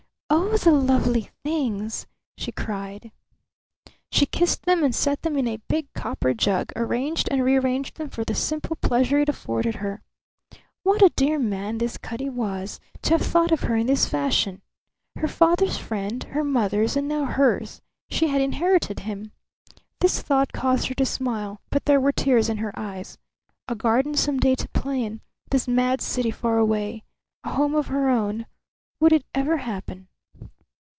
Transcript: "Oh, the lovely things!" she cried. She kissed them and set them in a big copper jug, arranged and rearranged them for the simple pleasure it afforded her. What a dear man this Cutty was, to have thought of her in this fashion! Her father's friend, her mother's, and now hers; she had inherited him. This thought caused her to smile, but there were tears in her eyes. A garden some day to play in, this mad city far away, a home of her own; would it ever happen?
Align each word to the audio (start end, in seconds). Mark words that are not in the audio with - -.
"Oh, 0.33 0.57
the 0.57 0.71
lovely 0.71 1.29
things!" 1.43 2.07
she 2.37 2.51
cried. 2.51 3.11
She 4.11 4.25
kissed 4.25 4.63
them 4.65 4.83
and 4.83 4.93
set 4.93 5.23
them 5.23 5.37
in 5.37 5.47
a 5.47 5.61
big 5.67 5.91
copper 5.93 6.33
jug, 6.33 6.71
arranged 6.75 7.27
and 7.31 7.43
rearranged 7.43 7.95
them 7.95 8.09
for 8.09 8.23
the 8.23 8.35
simple 8.35 8.75
pleasure 8.77 9.19
it 9.19 9.29
afforded 9.29 9.75
her. 9.75 10.01
What 10.83 11.01
a 11.01 11.09
dear 11.09 11.39
man 11.39 11.77
this 11.77 11.97
Cutty 11.97 12.29
was, 12.29 12.79
to 13.01 13.11
have 13.11 13.21
thought 13.21 13.51
of 13.51 13.61
her 13.61 13.75
in 13.75 13.87
this 13.87 14.07
fashion! 14.07 14.61
Her 15.17 15.27
father's 15.27 15.77
friend, 15.77 16.23
her 16.25 16.43
mother's, 16.43 16.95
and 16.95 17.07
now 17.07 17.25
hers; 17.25 17.81
she 18.09 18.27
had 18.27 18.41
inherited 18.41 19.01
him. 19.01 19.31
This 19.99 20.21
thought 20.21 20.53
caused 20.53 20.87
her 20.87 20.95
to 20.95 21.05
smile, 21.05 21.61
but 21.69 21.85
there 21.85 21.99
were 21.99 22.11
tears 22.11 22.49
in 22.49 22.57
her 22.57 22.77
eyes. 22.77 23.17
A 23.67 23.73
garden 23.75 24.15
some 24.15 24.37
day 24.39 24.55
to 24.55 24.69
play 24.69 25.03
in, 25.03 25.21
this 25.49 25.67
mad 25.67 26.01
city 26.01 26.31
far 26.31 26.57
away, 26.57 27.03
a 27.43 27.51
home 27.51 27.73
of 27.75 27.87
her 27.87 28.09
own; 28.09 28.45
would 28.99 29.11
it 29.11 29.25
ever 29.33 29.57
happen? 29.57 30.07